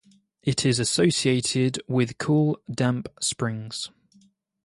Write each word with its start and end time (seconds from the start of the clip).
It 0.41 0.65
is 0.65 0.79
associated 0.79 1.77
with 1.87 2.17
cool 2.17 2.59
damp 2.73 3.07
springs. 3.21 3.91